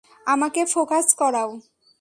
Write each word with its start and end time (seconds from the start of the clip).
আমাকে 0.27 0.61
ফোকাস 0.65 1.07
করাও। 1.17 1.49